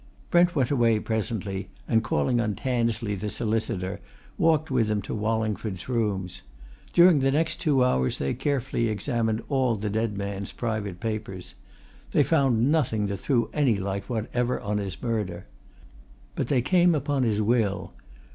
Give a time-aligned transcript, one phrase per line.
[0.31, 3.99] Brent went away presently, and calling on Tansley, the solicitor,
[4.35, 6.41] walked with him to Wallingford's rooms.
[6.91, 11.53] During the next two hours they carefully examined all the dead man's private papers.
[12.13, 15.45] They found nothing that threw any light whatever on his murder.
[16.33, 17.93] But they came upon his will.